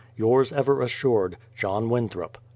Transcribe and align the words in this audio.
Yours 0.17 0.51
ever 0.51 0.81
assured. 0.81 1.37
JOHN 1.55 1.87
WINTHROP. 1.87 2.39